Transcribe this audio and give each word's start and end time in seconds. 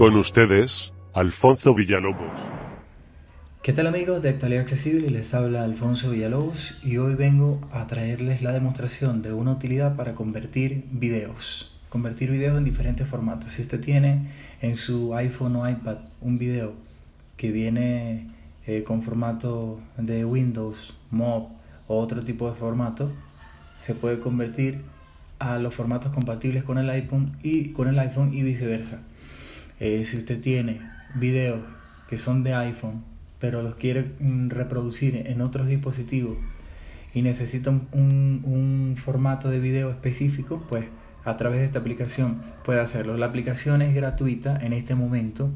Con 0.00 0.16
ustedes, 0.16 0.94
Alfonso 1.12 1.74
Villalobos. 1.74 2.40
¿Qué 3.62 3.74
tal 3.74 3.86
amigos 3.86 4.22
de 4.22 4.30
Actualidad 4.30 4.62
Accesible? 4.62 5.10
Les 5.10 5.34
habla 5.34 5.62
Alfonso 5.62 6.08
Villalobos 6.08 6.78
y 6.82 6.96
hoy 6.96 7.16
vengo 7.16 7.60
a 7.70 7.86
traerles 7.86 8.40
la 8.40 8.52
demostración 8.52 9.20
de 9.20 9.34
una 9.34 9.52
utilidad 9.52 9.96
para 9.96 10.14
convertir 10.14 10.86
videos. 10.90 11.78
Convertir 11.90 12.30
videos 12.30 12.56
en 12.56 12.64
diferentes 12.64 13.06
formatos. 13.06 13.50
Si 13.50 13.60
usted 13.60 13.78
tiene 13.78 14.30
en 14.62 14.76
su 14.76 15.14
iPhone 15.14 15.56
o 15.56 15.68
iPad 15.68 15.98
un 16.22 16.38
video 16.38 16.72
que 17.36 17.52
viene 17.52 18.30
eh, 18.66 18.82
con 18.84 19.02
formato 19.02 19.80
de 19.98 20.24
Windows, 20.24 20.96
MOV 21.10 21.50
o 21.88 21.98
otro 21.98 22.22
tipo 22.22 22.48
de 22.48 22.54
formato, 22.54 23.12
se 23.82 23.94
puede 23.94 24.18
convertir 24.18 24.80
a 25.38 25.58
los 25.58 25.74
formatos 25.74 26.10
compatibles 26.10 26.64
con 26.64 26.78
el 26.78 26.88
iPhone 26.88 27.36
y 27.42 27.72
con 27.72 27.86
el 27.86 27.98
iPhone 27.98 28.32
y 28.32 28.42
viceversa. 28.42 29.00
Eh, 29.80 30.04
si 30.04 30.18
usted 30.18 30.40
tiene 30.40 30.80
videos 31.14 31.60
que 32.08 32.18
son 32.18 32.44
de 32.44 32.54
iPhone, 32.54 33.02
pero 33.38 33.62
los 33.62 33.76
quiere 33.76 34.12
mm, 34.20 34.50
reproducir 34.50 35.26
en 35.26 35.40
otros 35.40 35.66
dispositivos 35.66 36.36
y 37.14 37.22
necesita 37.22 37.70
un, 37.70 37.88
un, 37.92 38.96
formato 38.96 39.50
de 39.50 39.58
video 39.58 39.90
específico, 39.90 40.62
pues 40.68 40.84
a 41.24 41.36
través 41.36 41.60
de 41.60 41.66
esta 41.66 41.78
aplicación 41.80 42.40
puede 42.64 42.80
hacerlo. 42.80 43.16
La 43.16 43.26
aplicación 43.26 43.82
es 43.82 43.94
gratuita 43.94 44.58
en 44.62 44.72
este 44.72 44.94
momento. 44.94 45.50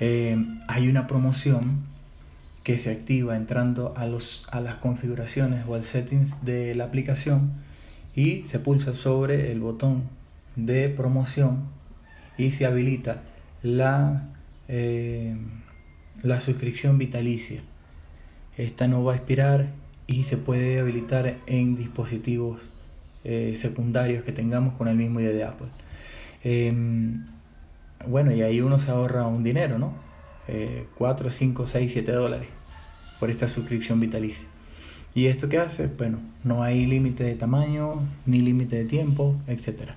Eh, 0.00 0.36
hay 0.68 0.88
una 0.88 1.06
promoción 1.06 1.86
que 2.62 2.78
se 2.78 2.90
activa 2.90 3.36
entrando 3.36 3.94
a, 3.96 4.06
los, 4.06 4.46
a 4.50 4.60
las 4.60 4.76
configuraciones 4.76 5.64
o 5.66 5.74
al 5.74 5.82
settings 5.82 6.44
de 6.44 6.74
la 6.74 6.84
aplicación 6.84 7.52
y 8.14 8.42
se 8.42 8.58
pulsa 8.58 8.94
sobre 8.94 9.50
el 9.50 9.60
botón 9.60 10.04
de 10.54 10.88
promoción 10.88 11.77
y 12.38 12.52
se 12.52 12.64
habilita 12.64 13.22
la, 13.62 14.28
eh, 14.68 15.36
la 16.22 16.40
suscripción 16.40 16.96
vitalicia. 16.96 17.60
Esta 18.56 18.88
no 18.88 19.04
va 19.04 19.12
a 19.12 19.16
expirar 19.16 19.66
y 20.06 20.22
se 20.22 20.36
puede 20.36 20.80
habilitar 20.80 21.36
en 21.46 21.76
dispositivos 21.76 22.70
eh, 23.24 23.56
secundarios 23.60 24.24
que 24.24 24.32
tengamos 24.32 24.74
con 24.74 24.88
el 24.88 24.96
mismo 24.96 25.20
ID 25.20 25.32
de 25.32 25.44
Apple. 25.44 25.68
Em, 26.44 27.26
bueno, 28.06 28.32
y 28.32 28.42
ahí 28.42 28.60
uno 28.60 28.78
se 28.78 28.90
ahorra 28.90 29.26
un 29.26 29.42
dinero, 29.44 29.78
¿no? 29.78 30.08
4, 30.96 31.28
5, 31.28 31.66
6, 31.66 31.92
7 31.92 32.12
dólares 32.12 32.48
por 33.20 33.30
esta 33.30 33.48
suscripción 33.48 34.00
vitalicia. 34.00 34.48
¿Y 35.14 35.26
esto 35.26 35.48
qué 35.48 35.58
hace? 35.58 35.86
Bueno, 35.88 36.20
no 36.44 36.62
hay 36.62 36.86
límite 36.86 37.24
de 37.24 37.34
tamaño, 37.34 38.02
ni 38.24 38.40
límite 38.40 38.76
de 38.76 38.84
tiempo, 38.84 39.36
etc. 39.46 39.90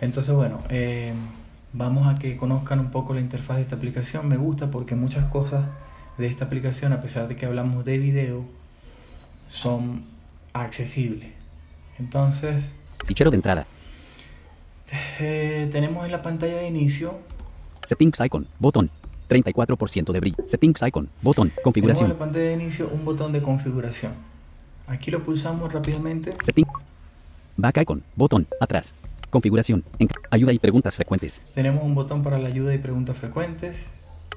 Entonces, 0.00 0.34
bueno, 0.34 0.62
em, 0.68 1.16
vamos 1.72 2.06
a 2.06 2.14
que 2.14 2.36
conozcan 2.36 2.80
un 2.80 2.90
poco 2.90 3.14
la 3.14 3.20
interfaz 3.20 3.56
de 3.56 3.62
esta 3.62 3.76
aplicación. 3.76 4.28
Me 4.28 4.36
gusta 4.36 4.70
porque 4.70 4.94
muchas 4.94 5.30
cosas 5.30 5.66
de 6.16 6.26
esta 6.26 6.46
aplicación, 6.46 6.92
a 6.92 7.00
pesar 7.00 7.28
de 7.28 7.36
que 7.36 7.46
hablamos 7.46 7.84
de 7.84 7.98
video, 7.98 8.44
son 9.48 10.04
accesibles. 10.52 11.30
Entonces... 11.98 12.70
Fichero 13.04 13.30
de 13.30 13.36
entrada. 13.36 13.66
Eh, 15.20 15.68
tenemos 15.70 16.04
en 16.04 16.12
la 16.12 16.22
pantalla 16.22 16.56
de 16.56 16.68
inicio... 16.68 17.18
Settings 17.84 18.20
icon, 18.20 18.46
botón. 18.58 18.90
34% 19.28 20.12
de 20.12 20.20
brillo. 20.20 20.36
Settings 20.46 20.82
icon, 20.82 21.08
botón, 21.22 21.52
configuración. 21.62 22.08
Tenemos 22.08 22.14
en 22.14 22.18
la 22.18 22.32
pantalla 22.32 22.44
de 22.46 22.64
inicio 22.64 22.90
un 22.92 23.04
botón 23.04 23.32
de 23.32 23.42
configuración. 23.42 24.12
Aquí 24.86 25.10
lo 25.10 25.22
pulsamos 25.22 25.72
rápidamente. 25.72 26.34
Setting. 26.42 26.66
Back 27.56 27.82
icon, 27.82 28.02
botón, 28.16 28.46
atrás. 28.60 28.94
Configuración. 29.30 29.84
ayuda 30.30 30.52
y 30.52 30.58
preguntas 30.58 30.96
frecuentes. 30.96 31.42
Tenemos 31.54 31.84
un 31.84 31.94
botón 31.94 32.22
para 32.22 32.38
la 32.38 32.48
ayuda 32.48 32.74
y 32.74 32.78
preguntas 32.78 33.16
frecuentes. 33.16 33.76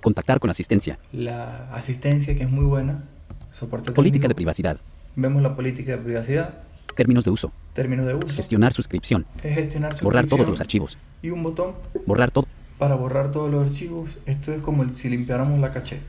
Contactar 0.01 0.39
con 0.39 0.49
asistencia. 0.49 0.99
La 1.13 1.73
asistencia 1.73 2.35
que 2.35 2.43
es 2.43 2.49
muy 2.49 2.65
buena. 2.65 3.03
Soporte 3.51 3.91
política 3.91 4.27
de 4.27 4.35
privacidad. 4.35 4.77
Vemos 5.15 5.41
la 5.41 5.55
política 5.55 5.93
de 5.93 5.97
privacidad. 5.97 6.55
Términos 6.95 7.23
de 7.23 7.31
uso. 7.31 7.53
Términos 7.73 8.05
de 8.05 8.15
uso. 8.15 8.35
Gestionar 8.35 8.73
suscripción. 8.73 9.25
gestionar 9.41 9.91
suscripción. 9.91 10.03
Borrar 10.03 10.27
todos 10.27 10.49
los 10.49 10.59
archivos. 10.59 10.97
Y 11.21 11.29
un 11.29 11.43
botón. 11.43 11.73
Borrar 12.05 12.31
todo. 12.31 12.47
Para 12.77 12.95
borrar 12.95 13.31
todos 13.31 13.49
los 13.49 13.65
archivos. 13.65 14.17
Esto 14.25 14.51
es 14.51 14.61
como 14.61 14.87
si 14.89 15.09
limpiáramos 15.09 15.59
la 15.59 15.71
caché. 15.71 15.99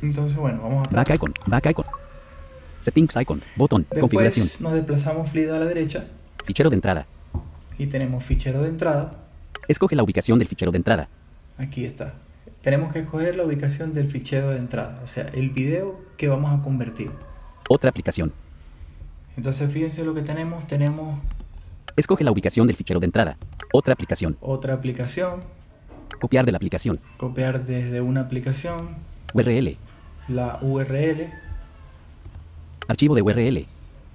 Entonces, 0.00 0.36
bueno, 0.36 0.62
vamos 0.62 0.88
a... 0.88 0.90
Back 0.90 1.14
icon. 1.14 1.34
Back 1.46 1.70
icon. 1.70 1.84
Settings 2.80 3.14
icon. 3.20 3.42
Botón. 3.54 3.82
Después 3.82 4.00
configuración. 4.00 4.48
Nos 4.58 4.72
desplazamos 4.72 5.30
fluido 5.30 5.54
a 5.54 5.58
la 5.60 5.66
derecha. 5.66 6.06
Fichero 6.44 6.70
de 6.70 6.74
entrada 6.74 7.06
y 7.78 7.86
tenemos 7.86 8.24
fichero 8.24 8.62
de 8.62 8.68
entrada. 8.68 9.16
Escoge 9.68 9.96
la 9.96 10.02
ubicación 10.02 10.38
del 10.38 10.48
fichero 10.48 10.72
de 10.72 10.78
entrada. 10.78 11.08
Aquí 11.58 11.84
está. 11.84 12.14
Tenemos 12.62 12.92
que 12.92 13.00
escoger 13.00 13.36
la 13.36 13.44
ubicación 13.44 13.92
del 13.92 14.08
fichero 14.08 14.50
de 14.50 14.58
entrada, 14.58 15.00
o 15.02 15.06
sea, 15.06 15.28
el 15.34 15.50
video 15.50 16.00
que 16.16 16.28
vamos 16.28 16.58
a 16.58 16.62
convertir. 16.62 17.10
Otra 17.68 17.90
aplicación. 17.90 18.32
Entonces 19.36 19.72
fíjense 19.72 20.04
lo 20.04 20.14
que 20.14 20.22
tenemos. 20.22 20.66
Tenemos... 20.66 21.18
Escoge 21.96 22.24
la 22.24 22.30
ubicación 22.30 22.66
del 22.66 22.76
fichero 22.76 23.00
de 23.00 23.06
entrada. 23.06 23.36
Otra 23.72 23.94
aplicación. 23.94 24.36
Otra 24.40 24.74
aplicación. 24.74 25.42
Copiar 26.20 26.44
de 26.44 26.52
la 26.52 26.56
aplicación. 26.56 27.00
Copiar 27.16 27.66
desde 27.66 28.00
una 28.00 28.20
aplicación. 28.20 28.96
URL. 29.34 29.76
La 30.28 30.58
URL. 30.62 31.30
Archivo 32.88 33.14
de 33.14 33.22
URL. 33.22 33.66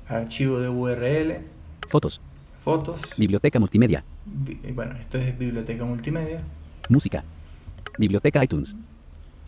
Archivo 0.07 0.59
de 0.59 0.69
URL. 0.69 1.41
Fotos. 1.89 2.21
Fotos. 2.67 2.99
Biblioteca 3.15 3.59
multimedia. 3.59 4.03
Eh, 4.45 4.73
bueno, 4.75 4.93
esto 4.99 5.17
es 5.17 5.39
biblioteca 5.39 5.85
multimedia. 5.85 6.41
Música. 6.89 7.23
Biblioteca 7.97 8.43
iTunes. 8.43 8.75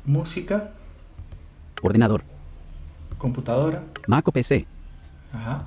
Música. 0.06 0.72
Ordenador. 1.82 2.24
Computadora. 3.18 3.84
Mac 4.08 4.26
o 4.26 4.32
PC. 4.32 4.66
Ajá. 5.34 5.66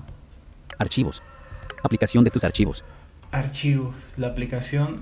Archivos. 0.78 1.22
Aplicación 1.82 2.24
de 2.24 2.30
tus 2.30 2.42
archivos. 2.42 2.86
Archivos. 3.30 3.94
La 4.16 4.28
aplicación 4.28 4.94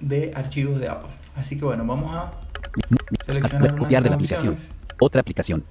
de 0.00 0.32
archivos 0.34 0.80
de 0.80 0.88
Apple. 0.88 1.10
Así 1.36 1.58
que 1.58 1.66
bueno, 1.66 1.84
vamos 1.84 2.16
a 2.16 2.30
seleccionar 3.26 3.76
Copiar 3.76 4.02
de 4.02 4.08
la 4.08 4.14
aplicación. 4.14 4.56
Otra 4.98 5.20
aplicación. 5.20 5.62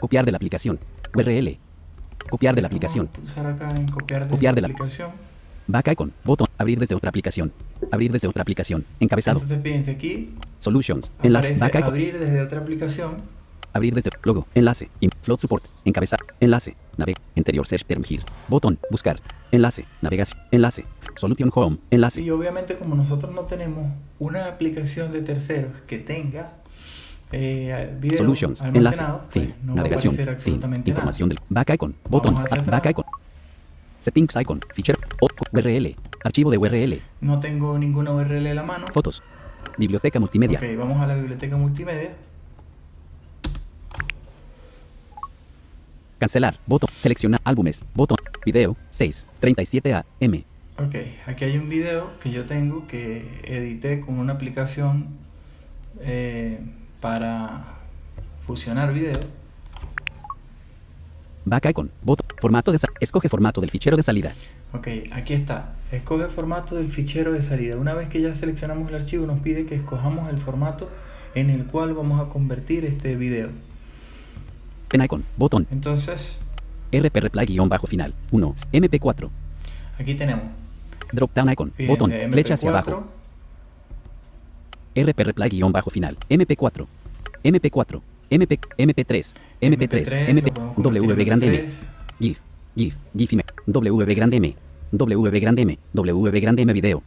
Copiar 0.00 0.24
de 0.24 0.32
la 0.32 0.36
aplicación. 0.36 0.80
URL. 1.14 1.58
Copiar 2.30 2.54
de 2.54 2.62
la 2.62 2.68
aplicación. 2.68 3.08
Pulsar 3.08 3.44
acá 3.44 3.68
en 3.76 3.86
copiar 3.88 4.24
de, 4.24 4.30
copiar 4.30 4.54
de 4.54 4.62
la 4.62 4.68
aplicación. 4.68 5.33
Back 5.66 5.92
icon. 5.92 6.12
Botón. 6.24 6.46
Abrir 6.58 6.78
desde 6.78 6.94
otra 6.94 7.08
aplicación. 7.08 7.52
Abrir 7.90 8.12
desde 8.12 8.28
otra 8.28 8.42
aplicación. 8.42 8.84
Encabezado. 9.00 9.40
Entonces 9.40 9.62
fíjense 9.62 9.90
aquí. 9.92 10.34
Solutions. 10.58 11.10
Enlace. 11.22 11.54
Back 11.54 11.76
icon. 11.76 11.84
Abrir 11.84 12.18
desde 12.18 12.42
otra 12.42 12.60
aplicación. 12.60 13.22
Abrir 13.72 13.94
desde 13.94 14.10
logo. 14.22 14.46
Enlace. 14.54 14.88
In, 15.00 15.10
float 15.22 15.40
support. 15.40 15.64
Encabezado. 15.84 16.24
Enlace. 16.40 16.76
Navega. 16.96 17.20
Interior 17.34 17.66
search 17.66 17.84
term 17.84 18.02
here. 18.08 18.22
Botón. 18.48 18.78
Buscar. 18.90 19.20
Enlace. 19.50 19.84
Navegación. 20.00 20.40
Enlace. 20.50 20.84
Solution 21.16 21.50
home. 21.52 21.78
Enlace. 21.90 22.20
Y 22.20 22.30
obviamente 22.30 22.76
como 22.76 22.94
nosotros 22.94 23.34
no 23.34 23.42
tenemos 23.42 23.86
una 24.18 24.46
aplicación 24.46 25.12
de 25.12 25.22
terceros 25.22 25.72
que 25.86 25.98
tenga 25.98 26.52
eh, 27.32 27.96
video 27.98 28.18
Solutions, 28.18 28.60
enlace, 28.60 29.04
fin, 29.30 29.54
no 29.64 29.74
navegación, 29.74 30.14
fin, 30.38 30.60
información 30.84 31.28
del 31.28 31.38
back 31.48 31.70
icon, 31.74 31.94
botón, 32.08 32.34
back 32.66 32.90
icon, 32.90 33.04
settings 34.04 34.36
icon, 34.36 34.60
fichero, 34.72 34.98
URL, 35.52 35.96
archivo 36.22 36.50
de 36.50 36.58
URL. 36.58 37.02
No 37.22 37.40
tengo 37.40 37.78
ninguna 37.78 38.12
URL 38.12 38.46
a 38.48 38.54
la 38.54 38.62
mano. 38.62 38.86
Fotos, 38.92 39.22
biblioteca 39.78 40.20
multimedia. 40.20 40.58
Ok, 40.58 40.78
vamos 40.78 41.00
a 41.00 41.06
la 41.06 41.14
biblioteca 41.14 41.56
multimedia. 41.56 42.10
Cancelar, 46.18 46.58
botón, 46.66 46.88
seleccionar 46.98 47.40
álbumes, 47.44 47.84
botón, 47.94 48.18
video, 48.44 48.76
6, 48.90 49.26
37A, 49.40 50.04
M. 50.20 50.44
Ok, 50.78 50.94
aquí 51.26 51.44
hay 51.44 51.56
un 51.56 51.68
video 51.68 52.18
que 52.20 52.30
yo 52.30 52.44
tengo 52.46 52.86
que 52.86 53.40
edité 53.44 54.00
con 54.00 54.18
una 54.18 54.34
aplicación 54.34 55.08
eh, 56.00 56.60
para 57.00 57.64
fusionar 58.46 58.92
video. 58.92 59.20
Back 61.44 61.66
icon, 61.70 61.90
botón, 62.02 62.26
formato 62.40 62.72
de 62.72 62.78
escoge 63.04 63.28
formato 63.28 63.60
del 63.60 63.70
fichero 63.70 63.96
de 63.96 64.02
salida. 64.02 64.34
Ok, 64.72 64.88
aquí 65.12 65.34
está. 65.34 65.74
Escoge 65.92 66.26
formato 66.26 66.76
del 66.76 66.90
fichero 66.90 67.32
de 67.32 67.42
salida. 67.42 67.76
Una 67.76 67.94
vez 67.94 68.08
que 68.08 68.20
ya 68.20 68.34
seleccionamos 68.34 68.88
el 68.88 68.96
archivo, 68.96 69.26
nos 69.26 69.40
pide 69.40 69.66
que 69.66 69.74
escojamos 69.74 70.28
el 70.28 70.38
formato 70.38 70.90
en 71.34 71.50
el 71.50 71.66
cual 71.66 71.94
vamos 71.94 72.20
a 72.20 72.28
convertir 72.28 72.84
este 72.84 73.16
video. 73.16 73.48
Pen 74.88 75.02
icon, 75.02 75.24
botón. 75.36 75.66
Entonces, 75.70 76.38
RP 76.92 77.16
reply 77.16 77.46
guion 77.46 77.68
bajo 77.68 77.86
final, 77.86 78.14
1, 78.30 78.54
MP4. 78.72 79.28
Aquí 79.98 80.14
tenemos. 80.14 80.44
Drop 81.12 81.32
down 81.34 81.50
icon, 81.50 81.72
botón, 81.86 82.12
flecha 82.30 82.54
hacia 82.54 82.70
abajo. 82.70 83.06
RP 84.96 85.18
reply 85.18 85.48
guion 85.48 85.72
bajo 85.72 85.90
final. 85.90 86.16
MP4. 86.28 86.86
MP4. 87.44 88.00
MP, 88.30 88.58
MP3. 88.78 89.34
MP3. 89.60 90.28
MP, 90.28 90.50
WB 90.76 91.24
grande 91.24 91.46
M. 91.46 91.68
GIF. 92.20 92.40
GIF. 92.76 92.96
GIF. 93.16 93.30
WB 93.66 94.14
grande 94.14 94.36
M. 94.36 94.56
WB 94.92 95.40
grande 95.40 95.62
M. 95.62 95.78
WB 95.92 96.40
grande 96.40 96.62
M 96.62 96.72
video. 96.72 97.02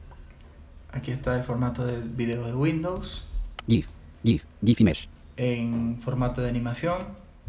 Aquí 0.92 1.12
está 1.12 1.36
el 1.36 1.44
formato 1.44 1.86
de 1.86 2.00
video 2.00 2.46
de 2.46 2.54
Windows. 2.54 3.28
GIF, 3.68 3.90
GIF, 4.24 4.46
GIF 4.64 4.82
Image, 4.82 5.10
En 5.36 6.00
formato 6.02 6.42
de 6.42 6.50
animación, 6.50 7.00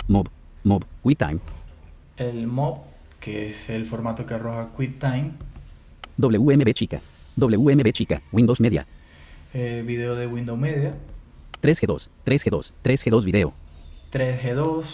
MOB, 0.08 0.28
MOB, 0.64 0.84
QuickTime, 1.02 1.38
el 2.16 2.46
MOB, 2.48 2.80
que 3.20 3.50
es 3.50 3.70
el 3.70 3.86
formato 3.86 4.26
que 4.26 4.34
arroja 4.34 4.70
QuickTime. 4.76 5.32
WMB 6.16 6.72
chica, 6.72 7.00
WMB 7.36 7.92
chica, 7.92 8.20
Windows 8.32 8.60
Media, 8.60 8.86
eh, 9.54 9.84
video 9.86 10.16
de 10.16 10.26
Windows 10.26 10.58
Media. 10.58 10.94
3G2, 11.62 12.10
3G2, 12.24 12.72
3G2 12.82 13.24
video, 13.24 13.52
3G2. 14.12 14.84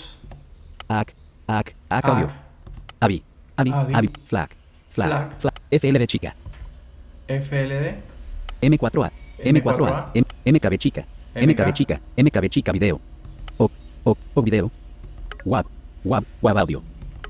AC, 0.88 1.14
AC, 1.46 1.74
AC 1.88 2.04
audio, 2.08 2.28
AVI, 3.04 3.22
AVI, 3.56 3.70
AVI. 3.92 4.10
FLAC, 4.24 4.56
FLAC. 4.90 5.38
FLAC, 5.38 5.54
FLB 5.70 6.06
chica, 6.06 6.34
FLD. 7.28 7.94
M4A, 8.62 9.10
M4A, 9.44 10.10
M- 10.14 10.26
MKB 10.56 10.78
chica, 10.78 11.04
MKB 11.34 11.72
chica, 11.72 12.00
MKB 12.16 12.48
chica 12.48 12.72
video, 12.72 13.00
O, 13.58 13.68
O, 14.04 14.16
O 14.34 14.42
video, 14.42 14.70
WAV, 15.44 15.66
WAV, 16.04 16.24
WAV 16.40 16.58
audio, 16.58 16.82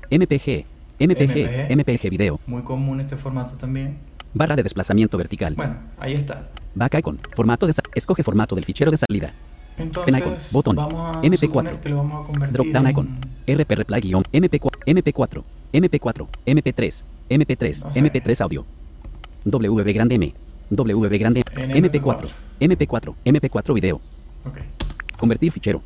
MPG, 0.09 0.65
MPG, 0.99 1.71
MPG. 1.71 2.09
Video, 2.09 2.39
Muy 2.47 2.61
común 2.61 3.01
este 3.01 3.17
formato 3.17 3.57
también. 3.57 3.97
barra 4.33 4.55
de 4.55 4.63
desplazamiento 4.63 5.17
vertical, 5.17 5.55
Bueno, 5.55 5.75
ahí 5.99 6.13
está. 6.13 6.47
back 6.73 6.95
icon, 6.99 7.19
formato 7.35 7.67
de 7.67 7.73
escoge 7.95 8.23
formato 8.23 8.55
del 8.55 8.63
fichero 8.63 8.91
de 8.91 8.97
salida, 8.97 9.33
Entonces, 9.77 10.05
Pen 10.13 10.21
icon, 10.23 10.37
botón, 10.51 10.75
vamos 10.77 11.17
a 11.17 11.21
MP4, 11.21 11.47
suponer 11.47 11.79
que 11.81 11.89
lo 11.89 11.97
vamos 11.97 12.23
a 12.23 12.31
convertir 12.31 12.53
drop 12.53 12.67
down 12.67 12.85
en- 12.85 12.91
icon, 12.91 13.19
RP 13.47 13.75
reply 13.75 13.99
guion, 14.01 14.23
MP4, 14.31 14.69
MP4, 14.85 15.43
MP4, 15.75 16.27
MP3, 16.45 17.03
MP3, 17.29 17.83
No 17.83 17.93
sé. 17.93 18.01
MP3 18.01 18.41
audio, 18.41 18.65
WB 19.43 19.93
grande 19.93 20.15
M, 20.15 20.33
WB 20.69 21.19
grande 21.19 21.43
En 21.55 21.71
MP4, 21.71 22.29
MP4, 22.59 23.15
MP4 23.25 23.73
video, 23.73 24.01
Ok. 24.45 24.59
Convertir 25.17 25.51
fichero. 25.51 25.81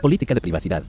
Política 0.00 0.34
de 0.34 0.40
privacidad. 0.40 0.82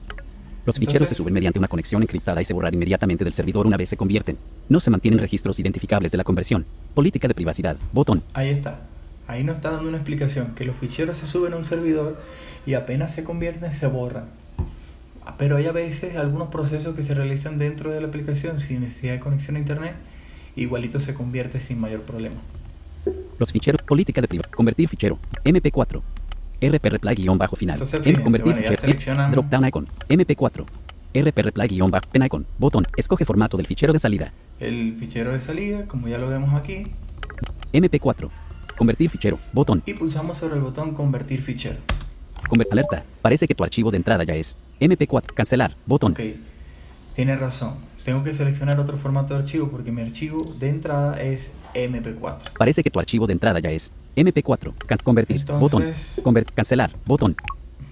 Los 0.66 0.78
ficheros 0.78 1.08
se 1.08 1.14
suben 1.14 1.32
mediante 1.32 1.58
una 1.58 1.68
conexión 1.68 2.02
encriptada 2.02 2.40
y 2.42 2.44
se 2.44 2.52
borran 2.52 2.74
inmediatamente 2.74 3.24
del 3.24 3.32
servidor 3.32 3.66
una 3.66 3.76
vez 3.76 3.88
se 3.88 3.96
convierten. 3.96 4.36
No 4.68 4.78
se 4.78 4.90
mantienen 4.90 5.18
registros 5.18 5.58
identificables 5.58 6.12
de 6.12 6.18
la 6.18 6.24
conversión. 6.24 6.66
Política 6.94 7.26
de 7.26 7.34
privacidad. 7.34 7.76
Botón. 7.92 8.22
Ahí 8.34 8.50
está. 8.50 8.80
Ahí 9.26 9.42
nos 9.42 9.56
está 9.56 9.70
dando 9.70 9.88
una 9.88 9.96
explicación, 9.96 10.54
que 10.54 10.64
los 10.64 10.76
ficheros 10.76 11.16
se 11.16 11.26
suben 11.26 11.54
a 11.54 11.56
un 11.56 11.64
servidor 11.64 12.20
y 12.66 12.74
apenas 12.74 13.14
se 13.14 13.24
convierten 13.24 13.72
se 13.72 13.86
borran. 13.86 14.24
Ah, 15.30 15.34
Pero 15.38 15.56
hay 15.56 15.66
a 15.66 15.72
veces 15.72 16.16
algunos 16.16 16.48
procesos 16.48 16.96
que 16.96 17.02
se 17.02 17.14
realizan 17.14 17.58
dentro 17.58 17.90
de 17.90 18.00
la 18.00 18.08
aplicación 18.08 18.58
sin 18.58 18.80
necesidad 18.80 19.12
de 19.12 19.20
conexión 19.20 19.56
a 19.56 19.58
internet, 19.60 19.94
igualito 20.56 20.98
se 20.98 21.14
convierte 21.14 21.60
sin 21.60 21.80
mayor 21.80 22.02
problema. 22.02 22.36
Los 23.38 23.52
ficheros. 23.52 23.80
Política 23.82 24.20
de 24.20 24.28
privacidad. 24.28 24.52
Convertir 24.54 24.88
fichero. 24.88 25.18
MP4. 25.44 26.02
RP 26.62 26.84
reply 26.84 27.14
guion 27.14 27.38
bajo 27.38 27.56
final. 27.56 27.74
Entonces, 27.74 27.94
M 27.94 28.04
fíjense, 28.04 28.22
convertir 28.22 28.52
bueno, 28.52 28.68
fichero. 28.68 29.30
Drop 29.30 29.46
down 29.46 29.66
icon. 29.66 29.86
MP4. 30.08 30.64
RP 31.14 31.38
reply 31.38 31.68
guion 31.68 31.90
bajo 31.90 32.08
pen 32.10 32.24
icon. 32.24 32.46
Botón. 32.58 32.84
Escoge 32.96 33.24
formato 33.24 33.56
del 33.56 33.66
fichero 33.66 33.92
de 33.92 33.98
salida. 33.98 34.32
El 34.58 34.96
fichero 34.98 35.32
de 35.32 35.40
salida, 35.40 35.86
como 35.86 36.08
ya 36.08 36.18
lo 36.18 36.28
vemos 36.28 36.54
aquí, 36.54 36.84
MP4. 37.72 38.28
Convertir 38.76 39.10
fichero. 39.10 39.38
Botón. 39.52 39.82
y 39.86 39.94
pulsamos 39.94 40.38
sobre 40.38 40.56
el 40.56 40.60
botón 40.60 40.92
convertir 40.92 41.40
fichero. 41.40 41.76
Alerta. 42.70 43.04
Parece 43.22 43.46
que 43.46 43.54
tu 43.54 43.64
archivo 43.64 43.90
de 43.90 43.96
entrada 43.98 44.24
ya 44.24 44.34
es. 44.34 44.56
MP4. 44.80 45.34
Cancelar. 45.34 45.76
Botón. 45.86 46.12
Ok, 46.12 46.20
tiene 47.14 47.36
razón. 47.36 47.74
Tengo 48.04 48.22
que 48.24 48.32
seleccionar 48.34 48.80
otro 48.80 48.96
formato 48.96 49.34
de 49.34 49.40
archivo 49.40 49.68
porque 49.68 49.92
mi 49.92 50.00
archivo 50.02 50.54
de 50.58 50.68
entrada 50.70 51.20
es 51.20 51.50
MP4. 51.74 52.38
Parece 52.58 52.82
que 52.82 52.90
tu 52.90 52.98
archivo 52.98 53.26
de 53.26 53.34
entrada 53.34 53.60
ya 53.60 53.70
es 53.70 53.92
MP4. 54.16 54.72
Can- 54.86 54.98
convertir. 55.04 55.36
Entonces- 55.40 55.60
Botón. 55.60 55.94
Conver- 56.24 56.46
cancelar. 56.54 56.90
Botón. 57.06 57.36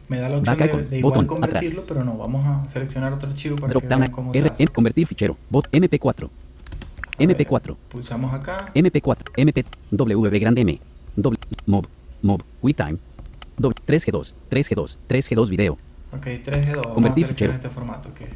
Me 0.08 0.18
da 0.18 0.30
la 0.30 0.38
opción 0.38 0.56
de, 0.56 0.66
de 0.66 0.98
igual 1.00 1.12
botón, 1.12 1.26
convertirlo, 1.26 1.84
pero 1.86 2.02
no, 2.02 2.16
vamos 2.16 2.46
a 2.46 2.66
seleccionar 2.70 3.12
otro 3.12 3.28
archivo 3.28 3.56
para 3.56 3.68
Drop 3.68 3.82
que 3.82 3.88
down. 3.88 4.00
vean 4.00 4.12
cómo 4.12 4.32
se 4.32 4.38
hace. 4.40 4.66
Convertir 4.68 5.06
fichero. 5.06 5.36
Bot. 5.50 5.68
MP4. 5.70 6.24
A 6.24 7.26
ver, 7.26 7.36
MP4. 7.36 7.76
Pulsamos 7.90 8.32
acá. 8.32 8.70
MP4. 8.74 9.18
MP. 9.36 9.66
WB 9.90 10.38
grande 10.40 10.62
M. 10.62 10.80
W. 11.16 11.38
Mob. 11.66 11.86
Mob. 12.22 12.42
QuickTime. 12.62 12.96
W- 13.58 13.74
3G2. 13.86 14.34
3G2. 14.50 14.98
3G2 15.08 15.48
video. 15.48 15.78
Ok, 16.12 16.26
3G2. 16.26 16.76
Vamos 16.76 16.94
Convertir 16.94 17.24
a 17.24 17.28
fichero. 17.28 17.52
este 17.52 17.68
formato 17.68 18.12
que 18.14 18.26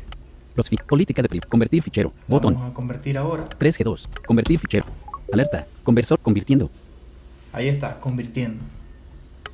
Los 0.55 0.69
fi- 0.69 0.77
política 0.77 1.23
de 1.23 1.41
convertir 1.41 1.83
fichero. 1.83 2.13
Botón. 2.29 2.55
vamos 2.55 2.71
a 2.71 2.75
convertir 2.75 3.17
ahora. 3.17 3.49
3G2. 3.59 4.09
Convertir 4.27 4.59
fichero. 4.59 4.85
Alerta. 5.33 5.67
Conversor 5.83 6.19
convirtiendo. 6.19 6.71
Ahí 7.53 7.69
está, 7.69 7.99
convirtiendo. 8.01 8.63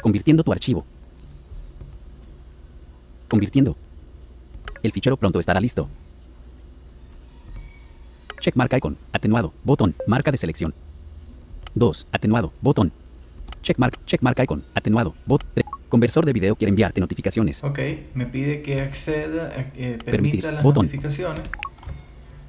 Convirtiendo 0.01 0.43
tu 0.43 0.53
archivo. 0.53 0.85
Convirtiendo. 3.29 3.77
El 4.83 4.93
fichero 4.93 5.17
pronto 5.17 5.39
estará 5.39 5.61
listo. 5.61 5.89
Checkmark 8.41 8.73
icon. 8.77 8.97
Atenuado. 9.13 9.53
Botón. 9.65 9.95
Marca 10.07 10.31
de 10.31 10.37
selección. 10.39 10.73
2. 11.75 12.07
Atenuado. 12.13 12.53
Botón. 12.61 12.93
Checkmark. 13.63 14.05
Checkmark 14.07 14.39
icon. 14.41 14.65
Atenuado. 14.75 15.15
Bot. 15.27 15.45
Conversor 15.89 16.27
de 16.27 16.33
video 16.33 16.55
quiere 16.55 16.71
enviarte 16.71 17.01
notificaciones. 17.01 17.65
Ok, 17.65 17.79
me 18.15 18.27
pide 18.27 18.61
que 18.63 18.83
acceda, 18.83 19.53
eh, 19.57 19.97
permita 20.05 20.05
Permitir, 20.05 20.45
las 20.45 20.63
botón. 20.63 20.87
notificaciones. 20.87 21.51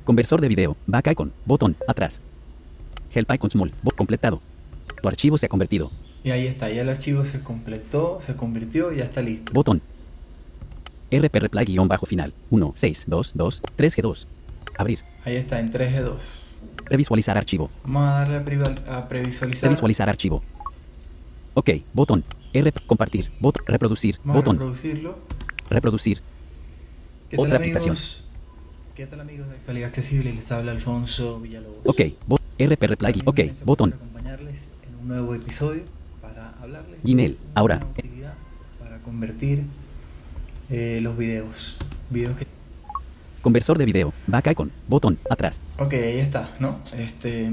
Conversor 0.03 0.41
de 0.41 0.47
video. 0.47 0.77
Back 0.87 1.11
icon. 1.11 1.31
Botón. 1.45 1.75
Atrás. 1.87 2.21
Help 3.13 3.31
icon 3.33 3.49
small. 3.49 3.71
Bot 3.81 3.95
completado. 3.95 4.41
Tu 5.01 5.07
archivo 5.07 5.37
se 5.37 5.45
ha 5.45 5.49
convertido. 5.49 5.91
Y 6.23 6.31
ahí 6.31 6.47
está, 6.47 6.69
ya 6.69 6.81
el 6.81 6.89
archivo 6.89 7.23
se 7.23 7.39
completó, 7.39 8.19
se 8.19 8.35
convirtió 8.35 8.91
y 8.91 8.97
ya 8.97 9.05
está 9.05 9.21
listo. 9.21 9.53
Botón. 9.53 9.81
RP 11.11 11.33
reply 11.39 11.63
guion 11.65 11.87
bajo 11.87 12.05
final. 12.05 12.33
1, 12.49 12.73
6, 12.75 13.05
2, 13.07 13.31
2, 13.35 13.63
3G2. 13.77 14.27
Abrir. 14.77 14.99
Ahí 15.23 15.37
está, 15.37 15.59
en 15.59 15.71
3G2. 15.71 16.17
Revisualizar 16.85 17.37
archivo. 17.37 17.69
Vamos 17.83 18.03
a 18.03 18.29
darle 18.29 18.59
a, 18.87 18.97
a 18.97 19.07
previsualizar. 19.07 19.63
Revisualizar 19.63 20.09
archivo. 20.09 20.43
Ok, 21.59 21.71
botón. 21.93 22.23
R, 22.53 22.71
compartir, 22.87 23.29
botón, 23.41 23.65
reproducir, 23.67 24.15
Vamos 24.23 24.29
a 24.35 24.39
botón, 24.39 24.55
reproducirlo. 24.55 25.19
reproducir. 25.69 26.21
¿Qué 27.29 27.35
Otra 27.35 27.49
tal, 27.51 27.57
aplicación. 27.57 27.89
amigos? 27.97 28.23
¿Qué 28.95 29.05
tal 29.07 29.19
amigos 29.19 29.49
de 29.49 29.55
Actualidad 29.55 29.89
Accesible? 29.89 30.31
Les 30.31 30.49
habla 30.53 30.71
Alfonso 30.71 31.37
Villalobos. 31.41 31.79
Ok, 31.85 32.01
bot, 32.27 32.41
RP 32.57 32.87
reply, 32.87 33.11
gui- 33.11 33.23
ok, 33.25 33.65
botón, 33.65 33.89
gusta 33.89 34.05
acompañarles 34.05 34.55
en 34.87 34.95
un 35.01 35.07
nuevo 35.09 35.35
episodio 35.35 35.83
para 36.21 36.53
hablarles 36.61 36.99
Gmail, 37.03 37.33
de 37.33 37.37
ahora. 37.55 37.79
para 38.79 38.99
convertir 38.99 39.63
eh, 40.69 40.99
los 41.03 41.17
videos. 41.17 41.75
Videos 42.09 42.37
que... 42.37 42.47
conversor 43.41 43.77
de 43.77 43.83
video, 43.85 44.13
back 44.27 44.47
icon, 44.51 44.71
botón, 44.87 45.19
atrás, 45.29 45.59
Ok, 45.77 45.91
ahí 45.93 46.19
está, 46.19 46.55
¿no? 46.61 46.79
Este... 46.97 47.51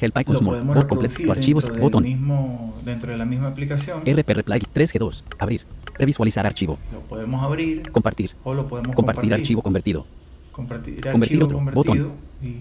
help 0.00 0.18
icon 0.18 0.34
Lo 0.34 0.38
small, 0.40 0.54
podemos 0.56 0.76
bot 0.76 0.88
completo, 0.88 1.32
archivos, 1.32 1.70
botón, 1.78 2.02
mismo, 2.04 2.74
dentro 2.84 3.10
de 3.12 3.16
la 3.18 3.24
misma 3.24 3.48
aplicación. 3.48 4.00
RP 4.06 4.28
reply, 4.34 4.60
3G2, 4.74 5.22
abrir, 5.38 5.62
revisualizar 5.98 6.46
archivo, 6.46 6.78
Lo 6.92 7.00
podemos 7.00 7.42
abrir. 7.42 7.82
Compartir, 7.90 8.32
o 8.44 8.54
lo 8.54 8.66
podemos 8.68 8.94
compartir 8.96 9.32
archivo 9.34 9.62
convertido, 9.62 10.06
Compartir, 10.52 11.00
Convertir 11.00 11.42
archivo 11.42 11.46
otro, 11.46 11.58
convertido 11.74 12.12
y 12.42 12.56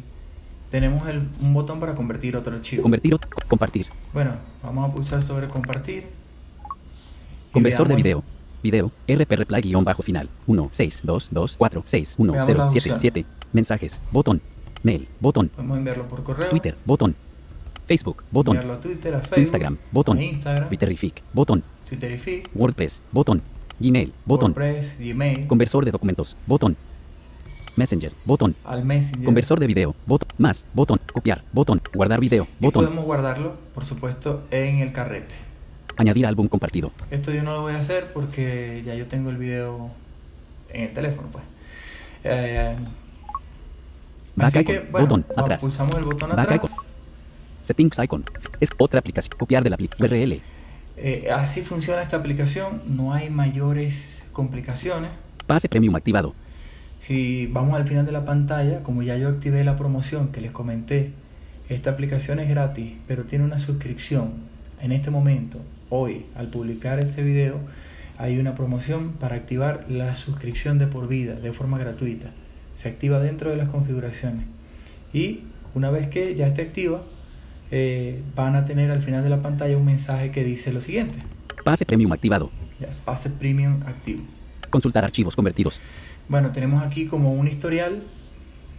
tenemos 0.72 1.08
el- 1.08 1.28
un 1.42 1.54
botón 1.54 1.80
para 1.80 1.94
convertir 1.96 2.36
otro 2.36 2.56
archivo. 2.56 2.82
convertir, 2.82 3.18
compartir, 3.48 3.88
bueno, 4.14 4.32
vamos 4.64 4.90
a 4.90 4.94
pulsar 4.94 5.22
sobre 5.22 5.48
compartir. 5.48 6.06
conversor 7.52 7.88
de 7.88 7.96
video, 7.96 8.24
video, 8.64 8.92
RP 9.08 9.36
reply 9.36 9.62
guion 9.62 9.84
bajo 9.84 10.02
final, 10.02 10.30
1, 10.48 10.70
6, 10.72 11.02
2, 11.04 11.30
2, 11.32 11.56
4, 11.58 11.82
6, 11.86 12.16
1, 12.18 12.34
Veamos 12.34 12.48
0, 12.48 12.60
la 12.60 12.68
7, 12.70 12.90
opción. 12.94 13.00
7, 13.00 13.26
mensajes, 13.52 14.02
botón, 14.12 14.42
mail, 14.84 15.08
botón, 15.20 15.50
Podemos 15.50 15.78
enviarlo 15.78 16.08
por 16.08 16.24
correo. 16.24 16.50
Twitter, 16.50 16.76
botón, 16.86 17.16
Facebook, 17.86 18.24
botón, 18.32 18.56
Enviarlo 18.58 18.78
a 18.78 18.82
Twitter, 18.82 19.16
a 19.16 19.20
Facebook, 19.20 19.40
Instagram, 19.40 19.78
botón, 19.92 20.22
Instagram, 20.22 20.68
Twitterific, 20.68 21.22
botón, 21.34 21.64
Twitter 21.88 22.12
y 22.12 22.18
Feed, 22.18 22.44
WordPress, 22.54 23.02
botón, 23.12 23.42
Gmail, 23.80 24.14
botón, 24.26 24.52
WordPress, 24.52 24.98
Gmail, 25.00 25.48
conversor 25.48 25.84
de 25.86 25.92
documentos, 25.92 26.38
botón, 26.48 26.76
Messenger, 27.76 28.14
botón, 28.24 28.56
al 28.66 28.86
Messenger. 28.86 29.26
conversor 29.26 29.60
de 29.60 29.68
video, 29.68 29.96
botón, 30.06 30.30
más, 30.38 30.64
botón, 30.74 31.00
copiar, 31.12 31.44
botón, 31.52 31.82
guardar 31.94 32.20
video, 32.20 32.48
y 32.60 32.64
botón, 32.64 32.86
podemos 32.86 33.06
guardarlo, 33.06 33.56
por 33.74 33.84
supuesto, 33.84 34.44
en 34.52 34.78
el 34.80 34.92
carrete. 34.94 35.34
añadir 35.98 36.26
álbum 36.26 36.48
compartido, 36.48 36.92
Esto 37.12 37.32
yo 37.32 37.44
no 37.44 37.52
lo 37.52 37.62
voy 37.64 37.74
a 37.74 37.80
hacer 37.80 38.12
porque 38.14 38.82
ya 38.86 38.96
yo 38.96 39.08
tengo 39.08 39.30
el 39.30 39.38
video 39.38 39.92
en 40.70 40.84
el 40.84 40.94
teléfono, 40.94 41.28
pues. 41.32 41.44
Eh, 42.24 42.76
Back 44.36 44.48
así 44.50 44.60
icon, 44.60 44.76
que, 44.76 44.80
bueno, 44.92 45.08
botón, 45.08 45.26
atrás. 45.36 45.62
Pulsamos 45.62 45.96
el 45.96 46.04
botón 46.04 46.30
Back 46.32 46.40
atrás. 46.52 46.56
icon. 46.58 46.72
settings 47.62 48.00
icon, 48.00 48.24
es 48.60 48.70
otra 48.78 49.00
aplicación, 49.00 49.38
copiar 49.38 49.64
de 49.64 49.70
la 49.70 49.78
URL, 50.00 50.42
Eh, 50.98 51.30
así 51.34 51.62
funciona 51.64 52.02
esta 52.02 52.18
aplicación, 52.18 52.82
no 52.86 53.14
hay 53.14 53.30
mayores 53.30 54.22
complicaciones. 54.32 55.12
pase 55.48 55.68
premium 55.70 55.96
activado, 55.96 56.34
Si 57.08 57.48
vamos 57.48 57.76
al 57.80 57.86
final 57.88 58.06
de 58.06 58.12
la 58.14 58.24
pantalla, 58.26 58.82
como 58.84 59.02
ya 59.04 59.18
yo 59.18 59.28
activé 59.30 59.64
la 59.64 59.76
promoción 59.76 60.30
que 60.32 60.40
les 60.42 60.52
comenté, 60.52 61.12
esta 61.70 61.90
aplicación 61.92 62.40
es 62.40 62.48
gratis, 62.50 62.94
pero 63.08 63.24
tiene 63.26 63.44
una 63.46 63.60
suscripción 63.60 64.34
en 64.82 64.92
este 64.94 65.10
momento, 65.12 65.60
hoy, 65.90 66.26
al 66.36 66.48
publicar 66.48 67.00
este 67.00 67.22
video, 67.24 67.60
hay 68.18 68.38
una 68.40 68.56
promoción 68.56 69.14
para 69.14 69.36
activar 69.36 69.86
la 69.90 70.14
suscripción 70.16 70.78
de 70.80 70.88
por 70.88 71.08
vida 71.08 71.34
de 71.36 71.52
forma 71.52 71.78
gratuita. 71.78 72.32
Se 72.84 72.90
activa 72.90 73.20
dentro 73.20 73.50
de 73.50 73.56
las 73.56 73.70
configuraciones. 73.70 74.46
Y 75.14 75.40
una 75.74 75.90
vez 75.90 76.10
que 76.10 76.36
ya 76.36 76.48
esté 76.48 76.64
activa, 76.64 77.02
eh, 77.72 78.22
van 78.36 78.58
a 78.58 78.66
tener 78.66 78.92
al 78.92 79.02
final 79.02 79.24
de 79.24 79.30
la 79.30 79.42
pantalla 79.42 79.78
un 79.78 79.86
mensaje 79.86 80.32
que 80.32 80.44
dice 80.44 80.74
lo 80.74 80.82
siguiente. 80.82 81.18
Pase 81.64 81.86
premium 81.86 82.12
activado. 82.12 82.52
pase 83.06 83.30
premium 83.30 83.82
activo. 83.88 84.24
Consultar 84.70 85.06
archivos 85.06 85.34
convertidos. 85.34 85.80
Bueno, 86.28 86.52
tenemos 86.52 86.84
aquí 86.84 87.06
como 87.06 87.34
un 87.34 87.48
historial 87.48 88.04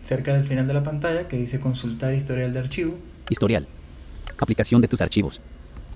cerca 0.07 0.35
del 0.35 0.45
final 0.45 0.67
de 0.67 0.75
la 0.75 0.83
pantalla 0.83 1.27
que 1.27 1.39
dice 1.39 1.59
consultar 1.59 2.13
historial 2.13 2.53
de 2.53 2.59
archivo. 2.59 2.99
Historial. 3.31 3.67
Aplicación 4.37 4.83
de 4.83 4.89
tus 4.89 5.01
archivos. 5.01 5.41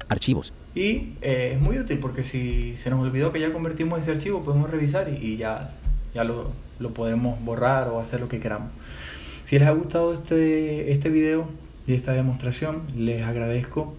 Archivos. 0.08 0.54
Y 0.74 1.12
eh, 1.20 1.52
es 1.54 1.60
muy 1.60 1.78
útil 1.78 1.98
porque 1.98 2.24
si 2.24 2.74
se 2.78 2.88
nos 2.88 3.00
olvidó 3.00 3.32
que 3.32 3.40
ya 3.40 3.52
convertimos 3.52 4.00
ese 4.00 4.12
archivo, 4.12 4.42
podemos 4.42 4.70
revisar 4.70 5.12
y, 5.12 5.36
ya, 5.36 5.74
ya 6.18 6.24
lo, 6.24 6.50
lo, 6.80 6.92
podemos 6.94 7.40
borrar 7.44 7.86
o 7.90 8.00
hacer 8.00 8.18
lo 8.18 8.28
que 8.28 8.40
queramos. 8.40 8.70
Si 9.44 9.56
les 9.56 9.68
ha 9.68 9.70
gustado 9.70 10.12
este, 10.12 10.90
este 10.90 11.10
video 11.10 11.48
y 11.86 11.92
esta 11.92 12.12
demostración, 12.12 12.82
les 12.96 13.22
agradezco 13.22 13.94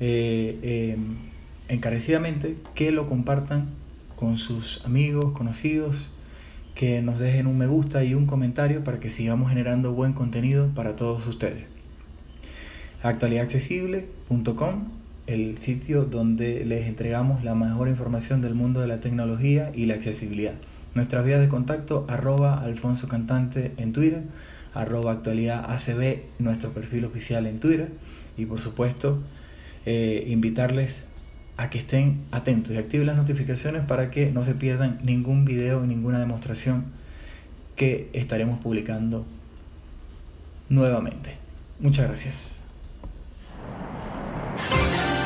eh, 0.00 0.58
eh, 0.62 0.96
encarecidamente 1.68 2.56
que 2.74 2.90
lo 2.90 3.08
compartan 3.08 3.68
con 4.16 4.38
sus 4.38 4.84
amigos, 4.84 5.30
conocidos, 5.32 6.10
que 6.74 7.00
nos 7.00 7.20
dejen 7.20 7.46
un 7.46 7.58
me 7.58 7.68
gusta 7.68 8.02
y 8.02 8.14
un 8.14 8.26
comentario 8.26 8.82
para 8.82 8.98
que 8.98 9.12
sigamos 9.12 9.50
generando 9.50 9.92
buen 9.92 10.14
contenido 10.14 10.68
para 10.74 10.96
todos 10.96 11.28
ustedes. 11.28 11.66
Actualidadaccesible.com, 13.04 14.88
el 15.28 15.58
sitio 15.58 16.06
donde 16.06 16.64
les 16.66 16.88
entregamos 16.88 17.44
la 17.44 17.54
mejor 17.54 17.86
información 17.86 18.40
del 18.40 18.54
mundo 18.54 18.80
de 18.80 18.88
la 18.88 19.00
tecnología 19.00 19.70
y 19.72 19.86
la 19.86 19.94
accesibilidad. 19.94 20.54
Nuestras 20.94 21.24
vías 21.24 21.40
de 21.40 21.48
contacto, 21.48 22.04
arroba 22.08 22.62
Alfonso 22.62 23.08
Cantante 23.08 23.72
en 23.78 23.92
Twitter, 23.92 24.22
arroba 24.74 25.12
actualidad 25.12 25.70
ACB, 25.70 26.22
nuestro 26.38 26.70
perfil 26.72 27.04
oficial 27.04 27.46
en 27.46 27.60
Twitter, 27.60 27.88
y 28.36 28.46
por 28.46 28.60
supuesto, 28.60 29.22
eh, 29.86 30.26
invitarles 30.28 31.02
a 31.56 31.70
que 31.70 31.78
estén 31.78 32.22
atentos 32.30 32.72
y 32.72 32.78
activen 32.78 33.06
las 33.06 33.16
notificaciones 33.16 33.84
para 33.84 34.10
que 34.10 34.30
no 34.30 34.42
se 34.42 34.54
pierdan 34.54 34.98
ningún 35.02 35.44
video, 35.44 35.84
ninguna 35.84 36.18
demostración 36.18 36.84
que 37.76 38.10
estaremos 38.12 38.60
publicando 38.60 39.24
nuevamente. 40.68 41.36
Muchas 41.80 42.06
gracias. 42.06 42.61